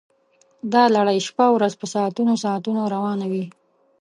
دا 0.73 0.83
لړۍ 0.95 1.19
شپه 1.27 1.45
ورځ 1.55 1.73
په 1.81 1.85
ساعتونو 1.93 2.33
ساعتونو 2.43 2.81
روانه 2.93 3.25
وي 3.31 3.45